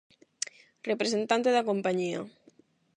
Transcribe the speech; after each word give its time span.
Representante 0.89 1.49
da 1.55 1.67
compañía. 1.69 2.21